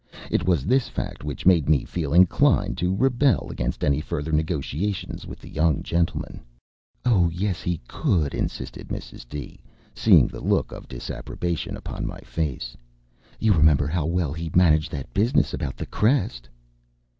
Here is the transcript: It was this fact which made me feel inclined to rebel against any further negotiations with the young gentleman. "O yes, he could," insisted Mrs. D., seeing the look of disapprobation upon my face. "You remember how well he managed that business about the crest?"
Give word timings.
It 0.31 0.47
was 0.47 0.65
this 0.65 0.89
fact 0.89 1.23
which 1.23 1.45
made 1.45 1.69
me 1.69 1.85
feel 1.85 2.11
inclined 2.11 2.75
to 2.79 2.95
rebel 2.95 3.49
against 3.51 3.83
any 3.83 4.01
further 4.01 4.31
negotiations 4.31 5.27
with 5.27 5.37
the 5.37 5.47
young 5.47 5.83
gentleman. 5.83 6.41
"O 7.05 7.29
yes, 7.29 7.61
he 7.61 7.79
could," 7.87 8.33
insisted 8.33 8.87
Mrs. 8.87 9.29
D., 9.29 9.59
seeing 9.93 10.25
the 10.25 10.41
look 10.41 10.71
of 10.71 10.87
disapprobation 10.87 11.77
upon 11.77 12.07
my 12.07 12.21
face. 12.21 12.75
"You 13.39 13.53
remember 13.53 13.85
how 13.85 14.07
well 14.07 14.33
he 14.33 14.49
managed 14.55 14.91
that 14.91 15.13
business 15.13 15.53
about 15.53 15.77
the 15.77 15.85
crest?" 15.85 16.49